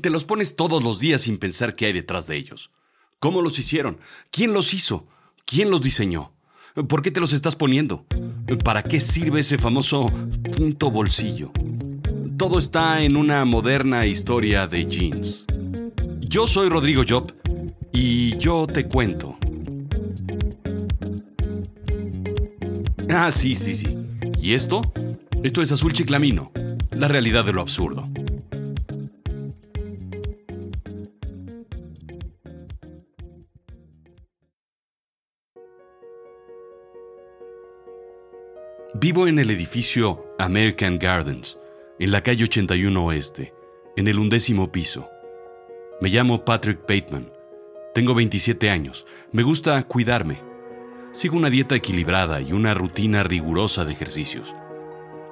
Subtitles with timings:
[0.00, 2.70] Te los pones todos los días sin pensar qué hay detrás de ellos.
[3.20, 3.98] ¿Cómo los hicieron?
[4.30, 5.06] ¿Quién los hizo?
[5.46, 6.32] ¿Quién los diseñó?
[6.88, 8.04] ¿Por qué te los estás poniendo?
[8.64, 10.10] ¿Para qué sirve ese famoso
[10.56, 11.52] quinto bolsillo?
[12.36, 15.44] Todo está en una moderna historia de jeans.
[16.20, 17.32] Yo soy Rodrigo Job
[17.92, 19.38] y yo te cuento.
[23.08, 23.96] Ah, sí, sí, sí.
[24.42, 24.82] ¿Y esto?
[25.42, 26.50] Esto es Azul Chiclamino,
[26.90, 28.08] la realidad de lo absurdo.
[38.96, 41.58] Vivo en el edificio American Gardens,
[41.98, 43.52] en la calle 81 Oeste,
[43.96, 45.10] en el undécimo piso.
[46.00, 47.32] Me llamo Patrick Bateman.
[47.92, 49.04] Tengo 27 años.
[49.32, 50.38] Me gusta cuidarme.
[51.10, 54.54] Sigo una dieta equilibrada y una rutina rigurosa de ejercicios.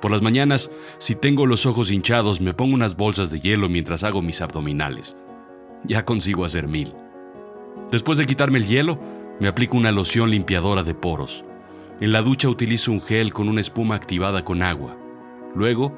[0.00, 4.02] Por las mañanas, si tengo los ojos hinchados, me pongo unas bolsas de hielo mientras
[4.02, 5.16] hago mis abdominales.
[5.84, 6.94] Ya consigo hacer mil.
[7.92, 8.98] Después de quitarme el hielo,
[9.38, 11.44] me aplico una loción limpiadora de poros.
[12.02, 14.98] En la ducha utilizo un gel con una espuma activada con agua.
[15.54, 15.96] Luego,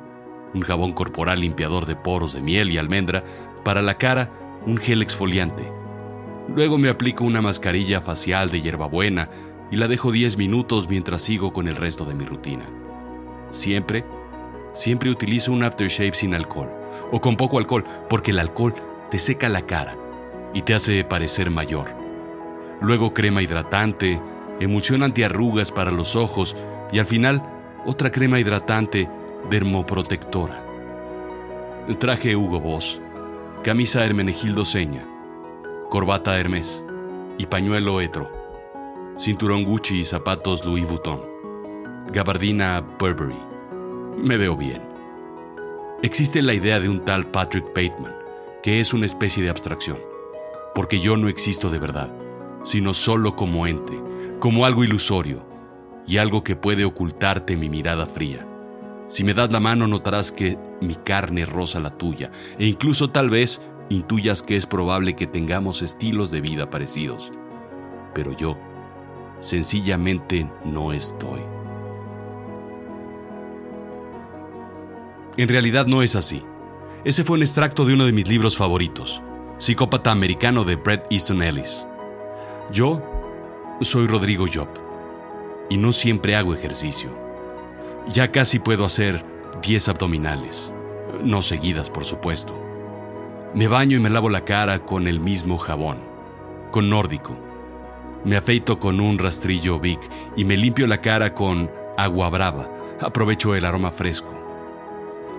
[0.53, 3.25] un jabón corporal limpiador de poros de miel y almendra.
[3.65, 4.31] Para la cara,
[4.67, 5.73] un gel exfoliante.
[6.55, 9.31] Luego me aplico una mascarilla facial de hierbabuena
[9.71, 12.67] y la dejo 10 minutos mientras sigo con el resto de mi rutina.
[13.49, 14.05] Siempre,
[14.75, 16.71] siempre utilizo un aftershave sin alcohol
[17.13, 18.75] o con poco alcohol porque el alcohol
[19.11, 19.97] te seca la cara
[20.53, 21.97] y te hace parecer mayor.
[22.83, 24.21] Luego crema hidratante,
[24.61, 26.57] emulsión antiarrugas para los ojos
[26.93, 27.43] y al final
[27.87, 29.09] otra crema hidratante
[29.51, 30.65] dermoprotectora.
[31.99, 33.01] Traje Hugo Boss,
[33.63, 35.07] camisa Hermenegildo Seña,
[35.91, 36.85] corbata Hermes
[37.37, 38.31] y pañuelo Etro,
[39.19, 41.21] cinturón Gucci y zapatos Louis Vuitton,
[42.13, 43.39] gabardina Burberry.
[44.17, 44.83] Me veo bien.
[46.03, 48.15] Existe la idea de un tal Patrick Bateman,
[48.63, 49.99] que es una especie de abstracción,
[50.75, 52.13] porque yo no existo de verdad,
[52.63, 54.01] sino solo como ente,
[54.45, 55.43] como algo ilusorio
[56.07, 58.47] y algo que puede ocultarte mi mirada fría.
[59.07, 63.31] Si me das la mano notarás que mi carne roza la tuya e incluso tal
[63.31, 67.33] vez intuyas que es probable que tengamos estilos de vida parecidos.
[68.15, 68.59] Pero yo
[69.41, 71.41] sencillamente no estoy.
[75.39, 76.45] En realidad no es así.
[77.07, 79.23] Ese fue un extracto de uno de mis libros favoritos,
[79.57, 81.87] Psicópata Americano de Bret Easton Ellis.
[82.71, 83.14] Yo
[83.81, 84.69] soy Rodrigo Job
[85.69, 87.11] y no siempre hago ejercicio.
[88.13, 89.25] Ya casi puedo hacer
[89.63, 90.73] 10 abdominales,
[91.23, 92.55] no seguidas por supuesto.
[93.55, 95.99] Me baño y me lavo la cara con el mismo jabón,
[96.71, 97.37] con nórdico.
[98.25, 100.01] Me afeito con un rastrillo Vic
[100.37, 102.71] y me limpio la cara con agua brava.
[103.01, 104.33] Aprovecho el aroma fresco.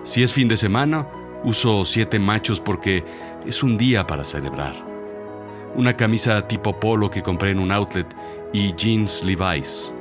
[0.04, 1.08] Si es fin de semana,
[1.44, 3.04] uso siete machos porque
[3.46, 4.95] es un día para celebrar
[5.76, 8.08] una camisa tipo polo que compré en un outlet
[8.54, 9.94] y jeans Levi's.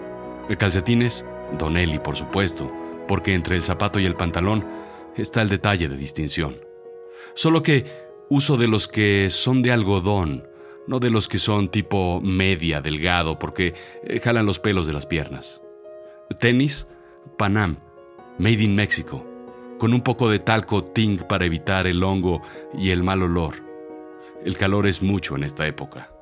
[0.58, 1.24] Calcetines,
[1.58, 2.70] Donelli, por supuesto,
[3.08, 4.64] porque entre el zapato y el pantalón
[5.16, 6.56] está el detalle de distinción.
[7.34, 7.86] Solo que
[8.28, 10.46] uso de los que son de algodón,
[10.86, 13.74] no de los que son tipo media, delgado, porque
[14.04, 15.62] eh, jalan los pelos de las piernas.
[16.38, 16.86] Tenis,
[17.36, 17.78] Panam,
[18.38, 19.24] Made in Mexico,
[19.78, 22.42] con un poco de talco ting para evitar el hongo
[22.76, 23.63] y el mal olor.
[24.44, 26.12] El calor es mucho en esta época.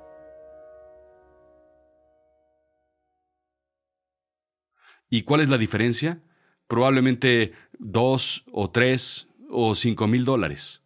[5.11, 6.23] ¿Y cuál es la diferencia?
[6.69, 10.85] Probablemente dos o tres o cinco mil dólares.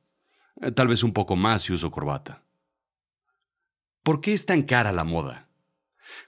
[0.63, 2.43] Eh, tal vez un poco más si uso corbata.
[4.03, 5.51] ¿Por qué es tan cara la moda?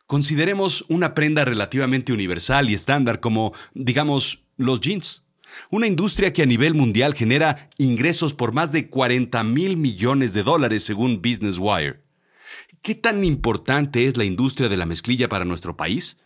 [0.06, 5.24] Consideremos una prenda relativamente universal y estándar como, digamos, los jeans.
[5.70, 10.42] Una industria que a nivel mundial genera ingresos por más de 40 mil millones de
[10.42, 12.02] dólares según Business Wire.
[12.82, 16.16] ¿Qué tan importante es la industria de la mezclilla para nuestro país?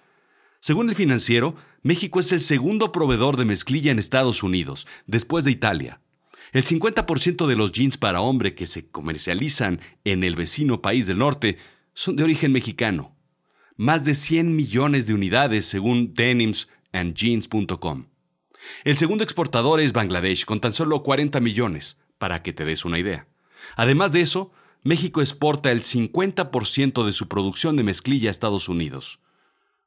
[0.61, 5.51] Según el financiero, México es el segundo proveedor de mezclilla en Estados Unidos, después de
[5.51, 6.01] Italia.
[6.53, 11.19] El 50% de los jeans para hombre que se comercializan en el vecino país del
[11.19, 11.57] norte
[11.95, 13.17] son de origen mexicano.
[13.77, 18.12] Más de 100 millones de unidades según denimsandjeans.com.
[18.85, 22.99] El segundo exportador es Bangladesh, con tan solo 40 millones, para que te des una
[22.99, 23.27] idea.
[23.77, 24.53] Además de eso,
[24.85, 29.21] México exporta el 50% de su producción de mezclilla a Estados Unidos,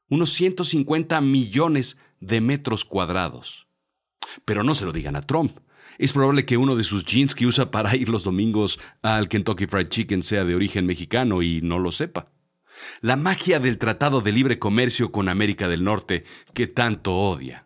[0.08, 3.66] unos 150 millones de metros cuadrados.
[4.44, 5.58] Pero no se lo digan a Trump.
[5.98, 9.66] Es probable que uno de sus jeans que usa para ir los domingos al Kentucky
[9.66, 12.30] Fried Chicken sea de origen mexicano y no lo sepa.
[13.00, 17.65] La magia del Tratado de Libre Comercio con América del Norte que tanto odia.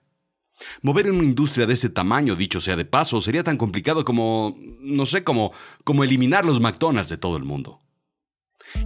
[0.83, 5.07] Mover una industria de ese tamaño, dicho sea de paso, sería tan complicado como no
[5.07, 5.53] sé, como,
[5.85, 7.81] como eliminar los McDonald's de todo el mundo.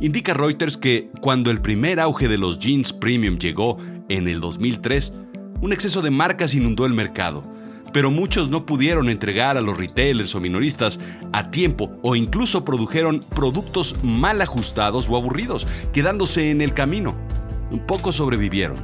[0.01, 3.79] Indica Reuters que cuando el primer auge de los jeans premium llegó
[4.09, 5.13] en el 2003,
[5.61, 7.45] un exceso de marcas inundó el mercado,
[7.93, 10.99] pero muchos no pudieron entregar a los retailers o minoristas
[11.33, 17.17] a tiempo o incluso produjeron productos mal ajustados o aburridos, quedándose en el camino.
[17.87, 18.77] Pocos sobrevivieron,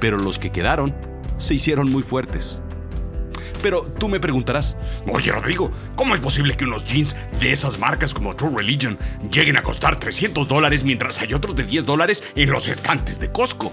[0.00, 0.94] pero los que quedaron
[1.42, 2.58] se hicieron muy fuertes.
[3.62, 8.12] Pero tú me preguntarás, oye Rodrigo, ¿cómo es posible que unos jeans de esas marcas
[8.12, 8.98] como True Religion
[9.30, 13.30] lleguen a costar 300 dólares mientras hay otros de 10 dólares en los estantes de
[13.30, 13.72] Costco?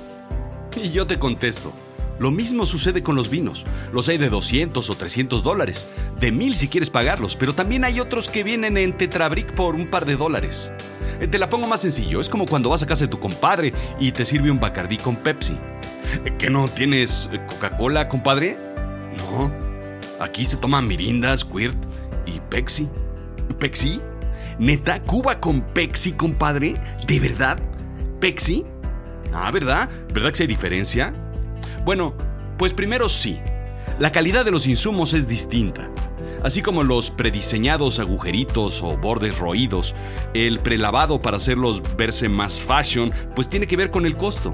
[0.76, 1.74] Y yo te contesto,
[2.20, 3.66] lo mismo sucede con los vinos.
[3.94, 5.88] Los hay de 200 o 300 dólares,
[6.20, 9.88] de 1000 si quieres pagarlos, pero también hay otros que vienen en Tetrabric por un
[9.88, 10.72] par de dólares.
[11.22, 13.74] Eh, te la pongo más sencillo, es como cuando vas a casa de tu compadre
[14.00, 15.58] y te sirve un Bacardí con Pepsi.
[16.38, 18.58] ¿Que no tienes Coca-Cola, compadre?
[19.18, 19.52] No,
[20.20, 21.78] Aquí se toman mirindas, Squirt
[22.26, 22.90] y Pepsi.
[23.58, 24.02] ¿Pepsi?
[24.60, 25.02] ¿Neta?
[25.02, 26.76] ¿Cuba con Pepsi, compadre?
[27.08, 27.58] ¿De verdad?
[28.20, 28.66] ¿Pepsi?
[29.34, 29.90] Ah, ¿verdad?
[30.14, 31.14] ¿Verdad que hay diferencia?
[31.86, 32.14] Bueno,
[32.58, 33.40] pues primero sí.
[33.98, 35.90] La calidad de los insumos es distinta.
[36.44, 39.96] Así como los prediseñados agujeritos o bordes roídos,
[40.34, 44.54] el prelavado para hacerlos verse más fashion, pues tiene que ver con el costo.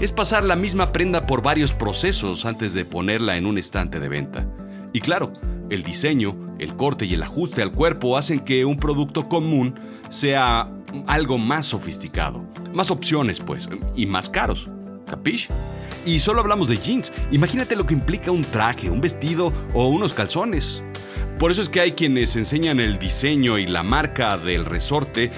[0.00, 4.08] Es pasar la misma prenda por varios procesos antes de ponerla en un estante de
[4.08, 4.46] venta.
[4.92, 5.32] Y claro,
[5.70, 9.78] el diseño, el corte y el ajuste al cuerpo hacen que un producto común
[10.08, 10.70] sea
[11.06, 12.44] algo más sofisticado.
[12.72, 14.66] Más opciones, pues, y más caros.
[15.06, 15.48] ¿Capish?
[16.04, 17.12] Y solo hablamos de jeans.
[17.32, 20.82] Imagínate lo que implica un traje, un vestido o unos calzones.
[21.38, 25.30] Por eso es que hay quienes enseñan el diseño y la marca del resorte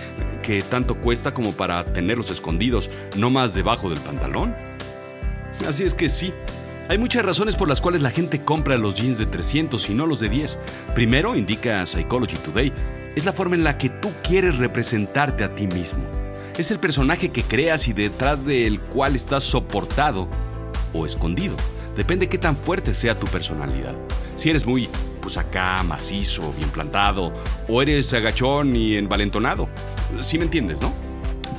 [0.42, 4.54] que tanto cuesta como para tenerlos escondidos, no más debajo del pantalón.
[5.66, 6.32] Así es que sí,
[6.88, 10.06] hay muchas razones por las cuales la gente compra los jeans de 300 y no
[10.06, 10.58] los de 10.
[10.94, 12.72] Primero, indica Psychology Today,
[13.14, 16.04] es la forma en la que tú quieres representarte a ti mismo.
[16.56, 20.28] Es el personaje que creas y detrás del cual estás soportado
[20.94, 21.56] o escondido.
[21.94, 23.94] Depende qué tan fuerte sea tu personalidad.
[24.36, 24.88] Si eres muy,
[25.28, 27.34] pues acá, macizo, bien plantado,
[27.68, 29.68] o eres agachón y envalentonado.
[30.20, 30.90] Sí me entiendes, ¿no?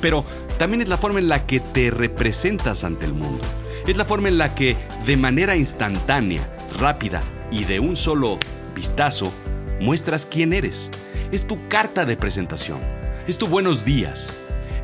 [0.00, 0.24] Pero
[0.58, 3.38] también es la forma en la que te representas ante el mundo.
[3.86, 4.76] Es la forma en la que,
[5.06, 6.42] de manera instantánea,
[6.80, 7.20] rápida
[7.52, 8.40] y de un solo
[8.74, 9.32] vistazo,
[9.80, 10.90] muestras quién eres.
[11.30, 12.80] Es tu carta de presentación.
[13.28, 14.34] Es tu buenos días.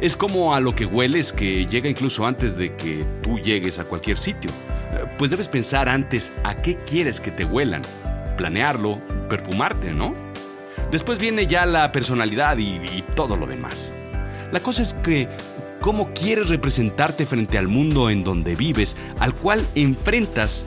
[0.00, 3.84] Es como a lo que hueles que llega incluso antes de que tú llegues a
[3.84, 4.52] cualquier sitio.
[5.18, 7.82] Pues debes pensar antes a qué quieres que te huelan,
[8.36, 10.14] planearlo, perfumarte, ¿no?
[10.90, 13.92] Después viene ya la personalidad y, todo lo demás.
[14.52, 15.28] La cosa es que
[15.80, 20.66] cómo quieres representarte frente al mundo en donde vives, al cual enfrentas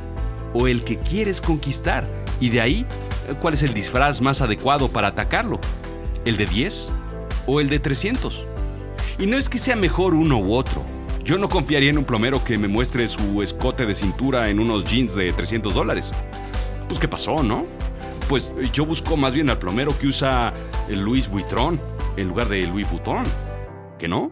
[0.54, 2.06] o el que quieres conquistar.
[2.42, 2.86] Y de ahí,
[3.42, 5.60] ¿cuál es el disfraz más adecuado para atacarlo?
[6.25, 6.92] ¿El de 10
[7.45, 8.45] o el de 300?
[9.19, 10.83] Y no es que sea mejor uno u otro.
[11.24, 14.83] Yo no confiaría en un plomero que me muestre su escote de cintura en unos
[14.83, 16.12] jeans de 300 dólares.
[16.89, 17.68] Pues qué pasó, ¿no?
[18.27, 20.53] Pues yo busco más bien al plomero que usa
[20.89, 21.80] el Louis Vuitton
[22.18, 23.24] en lugar de Louis Vuitton.
[23.97, 24.31] ¿Que no?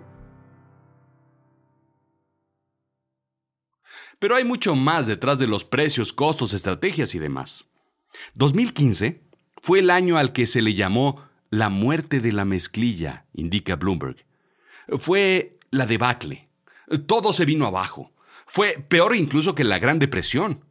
[4.19, 7.65] Pero hay mucho más detrás de los precios, costos, estrategias y demás.
[8.33, 9.21] 2015
[9.62, 11.21] fue el año al que se le llamó
[11.51, 14.25] la muerte de la mezclilla, indica Bloomberg.
[14.98, 16.50] Fue la debacle.
[17.05, 18.12] Todo se vino abajo.
[18.48, 20.66] Fue peor incluso que la Gran Depresión.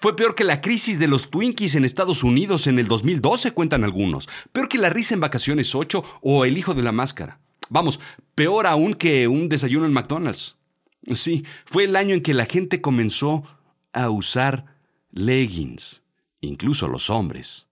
[0.00, 3.84] Fue peor que la crisis de los Twinkies en Estados Unidos en el 2012, cuentan
[3.84, 4.30] algunos.
[4.50, 7.38] Peor que la risa en vacaciones 8 o el hijo de la máscara.
[7.68, 8.00] Vamos,
[8.34, 10.56] peor aún que un desayuno en McDonald's.
[11.12, 13.44] Sí, fue el año en que la gente comenzó
[13.92, 14.64] a usar
[15.10, 16.02] leggings,
[16.40, 17.68] incluso los hombres.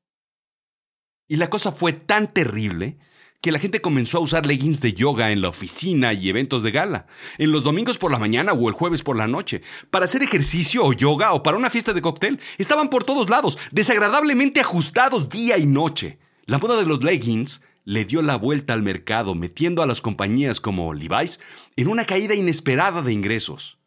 [1.29, 2.99] Y la cosa fue tan terrible
[3.41, 6.73] que la gente comenzó a usar leggings de yoga en la oficina y eventos de
[6.73, 7.07] gala,
[7.39, 10.85] en los domingos por la mañana o el jueves por la noche, para hacer ejercicio
[10.85, 12.41] o yoga o para una fiesta de cóctel.
[12.59, 16.19] Estaban por todos lados, desagradablemente ajustados día y noche.
[16.47, 20.61] La moda de los leggings le dio la vuelta al mercado, metiendo a las compañías
[20.61, 21.41] como Levi's
[21.77, 23.79] en una caída inesperada de ingresos.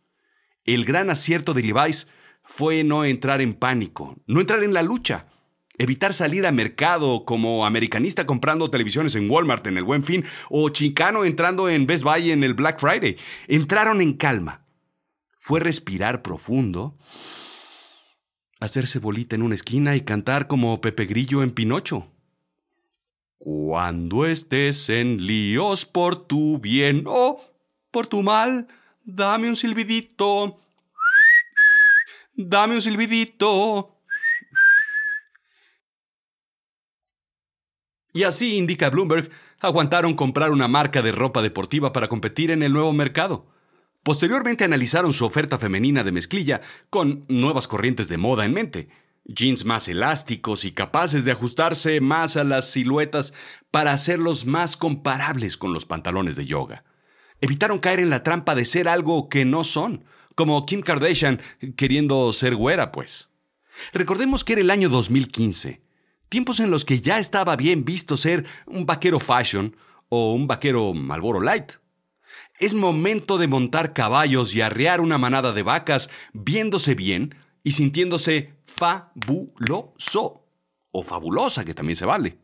[0.65, 2.07] El gran acierto de Levi's
[2.43, 5.27] fue no entrar en pánico, no entrar en la lucha,
[5.81, 10.69] evitar salir a mercado como americanista comprando televisiones en Walmart en el Buen Fin o
[10.69, 13.17] chicano entrando en Best Buy en el Black Friday.
[13.47, 14.63] Entraron en calma.
[15.39, 16.99] Fue respirar profundo,
[18.59, 22.07] hacerse bolita en una esquina y cantar como Pepe Grillo en Pinocho.
[23.39, 27.41] Cuando estés en líos por tu bien o
[27.89, 28.67] por tu mal,
[29.03, 30.61] dame un silbidito.
[32.35, 34.00] Dame un silbidito.
[38.13, 42.73] Y así, indica Bloomberg, aguantaron comprar una marca de ropa deportiva para competir en el
[42.73, 43.47] nuevo mercado.
[44.03, 48.89] Posteriormente analizaron su oferta femenina de mezclilla con nuevas corrientes de moda en mente.
[49.25, 53.33] Jeans más elásticos y capaces de ajustarse más a las siluetas
[53.69, 56.83] para hacerlos más comparables con los pantalones de yoga.
[57.39, 60.03] Evitaron caer en la trampa de ser algo que no son,
[60.35, 61.39] como Kim Kardashian
[61.75, 63.29] queriendo ser güera, pues.
[63.93, 65.81] Recordemos que era el año 2015,
[66.31, 69.75] tiempos en los que ya estaba bien visto ser un vaquero fashion
[70.07, 71.73] o un vaquero Malboro Light.
[72.57, 78.53] Es momento de montar caballos y arrear una manada de vacas viéndose bien y sintiéndose
[78.63, 80.45] fabuloso
[80.91, 82.37] o fabulosa, que también se vale.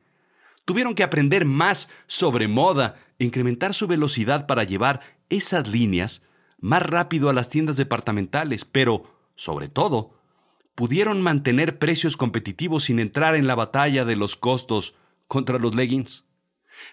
[0.65, 6.23] Tuvieron que aprender más sobre moda incrementar su velocidad para llevar esas líneas
[6.59, 9.03] más rápido a las tiendas departamentales, pero,
[9.35, 10.16] sobre todo,
[10.77, 14.93] pudieron mantener precios competitivos sin entrar en la batalla de los costos
[15.27, 16.25] contra los leggings.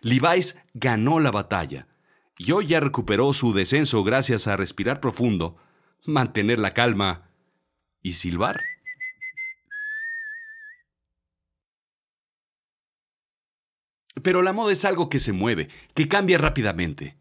[0.01, 1.87] Levi's ganó la batalla
[2.39, 5.59] y hoy ya recuperó su descenso gracias a respirar profundo,
[6.07, 7.29] mantener la calma
[8.01, 8.63] y silbar.
[14.23, 17.19] Pero la moda es algo que se mueve, que cambia rápidamente.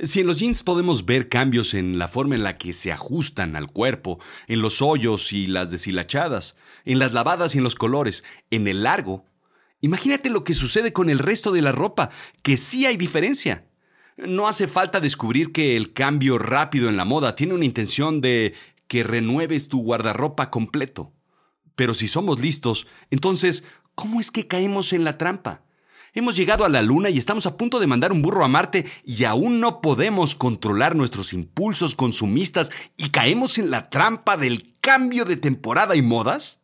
[0.00, 3.56] Si en los jeans podemos ver cambios en la forma en la que se ajustan
[3.56, 8.22] al cuerpo, en los hoyos y las deshilachadas, en las lavadas y en los colores,
[8.50, 9.24] en el largo,
[9.80, 12.10] imagínate lo que sucede con el resto de la ropa,
[12.42, 13.66] que sí hay diferencia.
[14.16, 18.54] No hace falta descubrir que el cambio rápido en la moda tiene una intención de
[18.86, 21.12] que renueves tu guardarropa completo.
[21.74, 23.64] Pero si somos listos, entonces,
[23.96, 25.62] ¿cómo es que caemos en la trampa?
[26.14, 28.86] Hemos llegado a la Luna y estamos a punto de mandar un burro a Marte
[29.04, 35.26] y aún no podemos controlar nuestros impulsos consumistas y caemos en la trampa del cambio
[35.26, 36.60] de temporada y modas?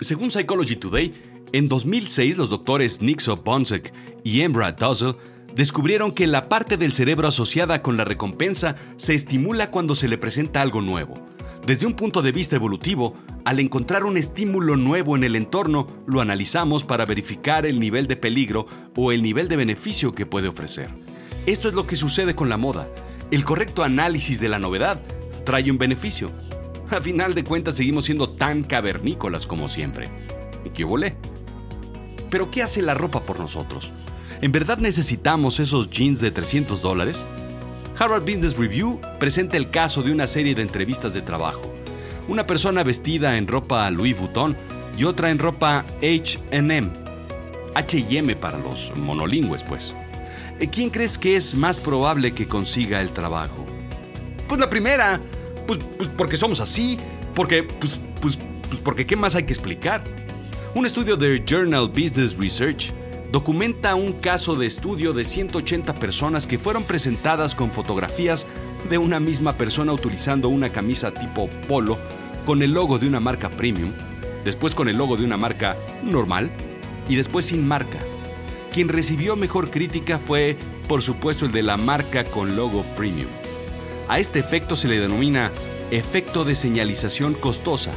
[0.00, 1.14] Según Psychology Today,
[1.52, 3.92] en 2006 los doctores Nixo Bonsek
[4.24, 5.16] y Embra Dussel
[5.54, 10.18] descubrieron que la parte del cerebro asociada con la recompensa se estimula cuando se le
[10.18, 11.14] presenta algo nuevo.
[11.66, 16.20] Desde un punto de vista evolutivo, al encontrar un estímulo nuevo en el entorno, lo
[16.20, 20.90] analizamos para verificar el nivel de peligro o el nivel de beneficio que puede ofrecer.
[21.46, 22.88] Esto es lo que sucede con la moda.
[23.32, 25.00] El correcto análisis de la novedad
[25.44, 26.30] trae un beneficio.
[26.90, 30.08] A final de cuentas seguimos siendo tan cavernícolas como siempre.
[30.72, 31.16] ¿Qué volé?
[32.30, 33.92] Pero ¿qué hace la ropa por nosotros?
[34.40, 37.24] ¿En verdad necesitamos esos jeans de 300 dólares?
[37.98, 41.71] Harvard Business Review presenta el caso de una serie de entrevistas de trabajo.
[42.32, 44.56] Una persona vestida en ropa Louis Vuitton
[44.96, 46.90] y otra en ropa HM.
[47.74, 49.94] HM para los monolingües, pues.
[50.58, 53.66] Eh, ¿Quién crees que es más probable que consiga el trabajo?
[54.48, 55.20] Pues la primera.
[55.66, 56.98] Pues, pues porque somos así.
[57.34, 60.02] Porque, pues, pues, pues porque ¿qué más hay que explicar?
[60.74, 62.94] Un estudio de Journal Business Research
[63.30, 68.46] documenta un caso de estudio de 180 personas que fueron presentadas con fotografías
[68.88, 71.98] de una misma persona utilizando una camisa tipo polo
[72.44, 73.92] con el logo de una marca premium,
[74.44, 76.50] después con el logo de una marca normal
[77.08, 77.98] y después sin marca.
[78.72, 80.56] Quien recibió mejor crítica fue,
[80.88, 83.28] por supuesto, el de la marca con logo premium.
[84.08, 85.52] A este efecto se le denomina
[85.90, 87.92] efecto de señalización costosa,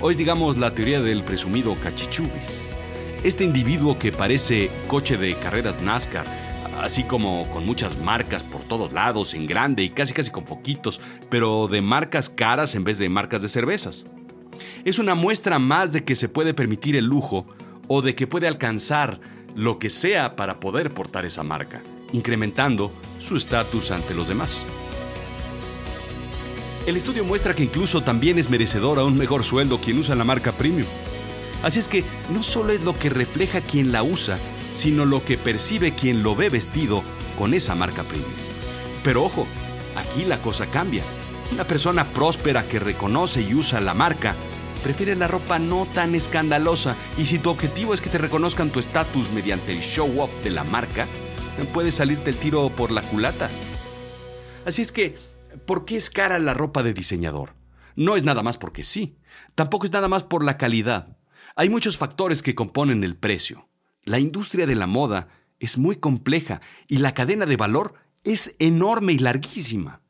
[0.00, 2.48] o es digamos la teoría del presumido cachichubis.
[3.24, 6.26] Este individuo que parece coche de carreras NASCAR,
[6.80, 11.00] así como con muchas marcas por todos lados, en grande y casi casi con foquitos,
[11.28, 14.06] pero de marcas caras en vez de marcas de cervezas.
[14.84, 17.46] Es una muestra más de que se puede permitir el lujo
[17.88, 19.20] o de que puede alcanzar
[19.54, 21.82] lo que sea para poder portar esa marca,
[22.12, 24.58] incrementando su estatus ante los demás.
[26.86, 30.24] El estudio muestra que incluso también es merecedor a un mejor sueldo quien usa la
[30.24, 30.86] marca premium.
[31.62, 34.38] Así es que no solo es lo que refleja quien la usa,
[34.72, 37.02] sino lo que percibe quien lo ve vestido
[37.38, 38.30] con esa marca premium.
[39.02, 39.46] Pero ojo,
[39.96, 41.02] aquí la cosa cambia.
[41.52, 44.34] Una persona próspera que reconoce y usa la marca
[44.82, 48.80] prefiere la ropa no tan escandalosa y si tu objetivo es que te reconozcan tu
[48.80, 51.06] estatus mediante el show off de la marca,
[51.72, 53.50] puede salirte el tiro por la culata.
[54.64, 55.16] Así es que,
[55.66, 57.54] ¿por qué es cara la ropa de diseñador?
[57.96, 59.18] No es nada más porque sí,
[59.54, 61.16] tampoco es nada más por la calidad.
[61.56, 63.69] Hay muchos factores que componen el precio.
[64.10, 65.28] La industria de la moda
[65.60, 70.00] es muy compleja y la cadena de valor es enorme y larguísima.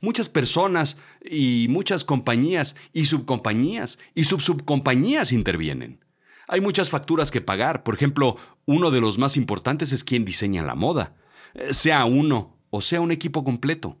[0.00, 6.04] Muchas personas y muchas compañías y subcompañías y subsubcompañías intervienen.
[6.48, 7.84] Hay muchas facturas que pagar.
[7.84, 11.14] Por ejemplo, uno de los más importantes es quien diseña la moda,
[11.70, 14.00] sea uno o sea un equipo completo.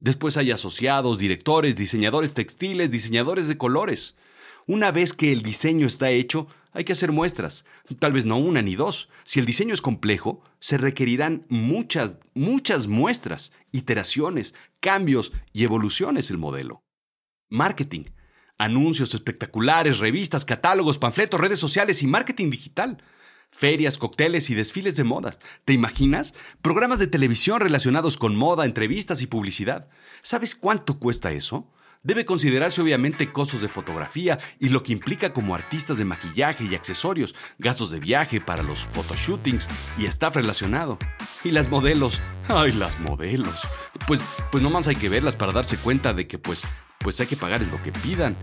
[0.00, 4.16] Después hay asociados, directores, diseñadores textiles, diseñadores de colores.
[4.66, 7.64] Una vez que el diseño está hecho, hay que hacer muestras,
[7.98, 9.08] tal vez no una ni dos.
[9.24, 16.38] Si el diseño es complejo, se requerirán muchas, muchas muestras, iteraciones, cambios y evoluciones el
[16.38, 16.82] modelo.
[17.50, 18.04] Marketing,
[18.58, 23.02] anuncios espectaculares, revistas, catálogos, panfletos, redes sociales y marketing digital.
[23.50, 25.38] Ferias, cócteles y desfiles de modas.
[25.66, 26.32] ¿Te imaginas?
[26.62, 29.88] Programas de televisión relacionados con moda, entrevistas y publicidad.
[30.22, 31.70] ¿Sabes cuánto cuesta eso?
[32.04, 36.74] Debe considerarse obviamente costos de fotografía y lo que implica como artistas de maquillaje y
[36.74, 39.68] accesorios, gastos de viaje para los photoshootings
[39.98, 40.98] y staff relacionado.
[41.44, 43.60] Y las modelos, ay, las modelos.
[44.08, 46.64] Pues, pues nomás hay que verlas para darse cuenta de que pues,
[46.98, 48.36] pues hay que pagar lo que pidan.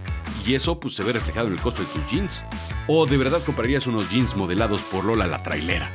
[0.48, 2.46] Y eso pues se ve reflejado en el costo de tus jeans.
[2.88, 5.92] ¿O de verdad comprarías unos jeans modelados por Lola la trailera?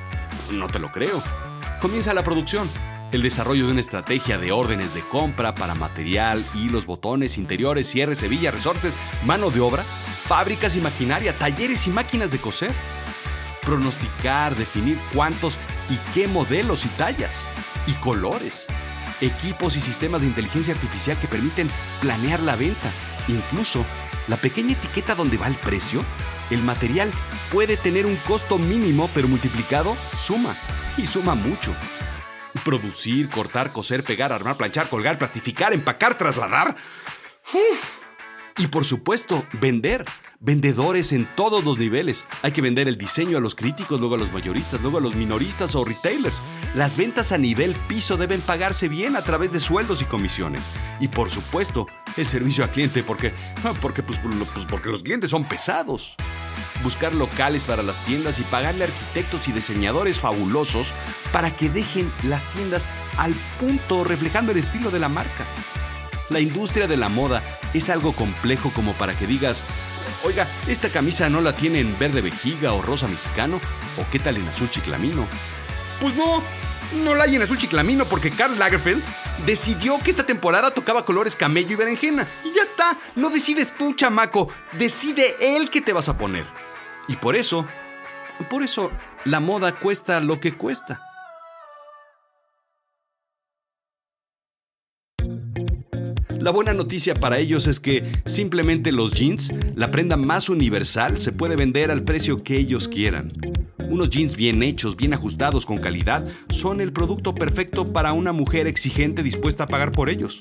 [0.52, 1.22] No te lo creo.
[1.80, 2.68] Comienza la producción
[3.12, 8.22] el desarrollo de una estrategia de órdenes de compra para material, hilos, botones, interiores, cierres,
[8.22, 8.94] hebillas, resortes,
[9.24, 9.84] mano de obra,
[10.26, 12.72] fábricas y maquinaria, talleres y máquinas de coser.
[13.62, 15.58] Pronosticar, definir cuántos
[15.88, 17.46] y qué modelos y tallas
[17.86, 18.66] y colores.
[19.20, 21.70] Equipos y sistemas de inteligencia artificial que permiten
[22.00, 22.90] planear la venta.
[23.28, 23.84] Incluso
[24.28, 26.04] la pequeña etiqueta donde va el precio,
[26.50, 27.10] el material
[27.52, 30.54] puede tener un costo mínimo pero multiplicado suma
[30.96, 31.72] y suma mucho.
[32.64, 36.74] Producir, cortar, coser, pegar, armar, planchar, colgar, plastificar, empacar, trasladar.
[37.52, 37.98] ¡Uf!
[38.56, 40.04] Y por supuesto, vender.
[40.40, 42.26] Vendedores en todos los niveles.
[42.42, 45.14] Hay que vender el diseño a los críticos, luego a los mayoristas, luego a los
[45.14, 46.42] minoristas o retailers.
[46.74, 50.62] Las ventas a nivel piso deben pagarse bien a través de sueldos y comisiones.
[51.00, 51.86] Y por supuesto,
[52.18, 53.32] el servicio al cliente, porque,
[53.80, 56.14] porque, pues, pues porque los clientes son pesados
[56.82, 60.92] buscar locales para las tiendas y pagarle arquitectos y diseñadores fabulosos
[61.32, 65.44] para que dejen las tiendas al punto reflejando el estilo de la marca.
[66.30, 67.42] La industria de la moda
[67.74, 69.64] es algo complejo como para que digas,
[70.24, 73.60] oiga, esta camisa no la tiene en verde vejiga o rosa mexicano,
[73.98, 75.26] o qué tal en azul chiclamino.
[76.00, 76.42] Pues no,
[77.04, 79.02] no la hay en azul chiclamino porque Karl Lagerfeld
[79.46, 82.28] decidió que esta temporada tocaba colores camello y berenjena.
[82.44, 86.46] Y ya está, no decides tú, chamaco, decide él qué te vas a poner.
[87.08, 87.66] Y por eso,
[88.50, 88.90] por eso
[89.24, 91.00] la moda cuesta lo que cuesta.
[96.44, 101.32] La buena noticia para ellos es que simplemente los jeans, la prenda más universal, se
[101.32, 103.32] puede vender al precio que ellos quieran.
[103.88, 108.66] Unos jeans bien hechos, bien ajustados, con calidad, son el producto perfecto para una mujer
[108.66, 110.40] exigente dispuesta a pagar por ellos.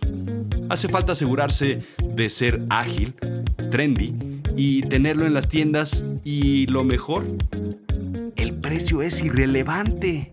[0.69, 3.13] Hace falta asegurarse de ser ágil,
[3.69, 4.15] trendy
[4.55, 7.27] y tenerlo en las tiendas y lo mejor,
[8.35, 10.31] el precio es irrelevante.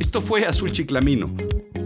[0.00, 1.34] Esto fue Azul Chiclamino,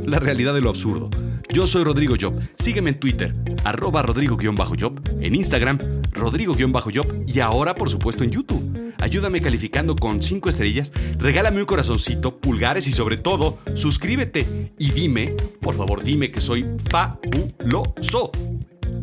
[0.04, 1.10] la realidad de lo absurdo.
[1.52, 2.40] Yo soy Rodrigo Job.
[2.58, 3.34] Sígueme en Twitter,
[3.64, 5.78] arroba Rodrigo-Job, en Instagram,
[6.12, 8.94] Rodrigo-Job y ahora, por supuesto, en YouTube.
[8.98, 15.34] Ayúdame calificando con 5 estrellas, regálame un corazoncito, pulgares y sobre todo, suscríbete y dime,
[15.60, 18.30] por favor, dime que soy fabuloso.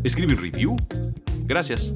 [0.04, 0.78] Escribe un review.
[1.48, 1.94] Gracias.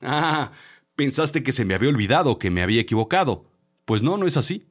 [0.00, 0.52] Ah,
[0.96, 3.50] pensaste que se me había olvidado, que me había equivocado.
[3.84, 4.66] Pues no, no es así.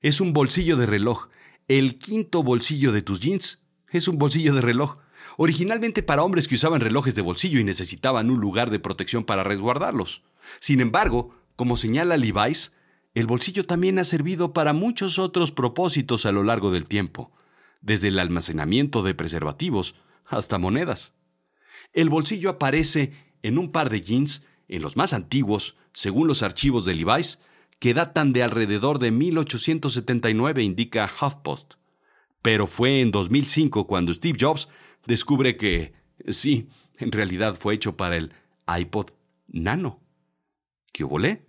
[0.00, 1.28] Es un bolsillo de reloj.
[1.68, 4.98] El quinto bolsillo de tus jeans es un bolsillo de reloj.
[5.36, 9.44] Originalmente para hombres que usaban relojes de bolsillo y necesitaban un lugar de protección para
[9.44, 10.22] resguardarlos.
[10.60, 12.72] Sin embargo, como señala Levi's,
[13.14, 17.32] el bolsillo también ha servido para muchos otros propósitos a lo largo del tiempo,
[17.80, 21.12] desde el almacenamiento de preservativos hasta monedas.
[21.92, 26.84] El bolsillo aparece en un par de jeans en los más antiguos, según los archivos
[26.84, 27.38] de Levi's,
[27.78, 31.74] que datan de alrededor de 1879, indica HuffPost.
[32.42, 34.68] Pero fue en 2005 cuando Steve Jobs
[35.06, 35.94] descubre que,
[36.28, 38.32] sí, en realidad fue hecho para el
[38.66, 39.10] iPod
[39.48, 40.00] Nano.
[40.92, 41.47] ¿Qué volé?